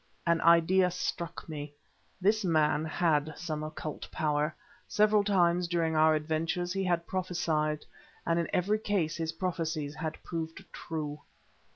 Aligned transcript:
An 0.25 0.41
idea 0.41 0.89
struck 0.89 1.47
me. 1.47 1.75
This 2.19 2.43
man 2.43 2.85
had 2.85 3.37
some 3.37 3.61
occult 3.63 4.09
power. 4.09 4.55
Several 4.87 5.23
times 5.23 5.67
during 5.67 5.95
our 5.95 6.15
adventures 6.15 6.73
he 6.73 6.83
had 6.83 7.05
prophesied, 7.05 7.85
and 8.25 8.39
in 8.39 8.49
every 8.51 8.79
case 8.79 9.15
his 9.17 9.33
prophecies 9.33 9.93
had 9.93 10.17
proved 10.23 10.65
true. 10.73 11.19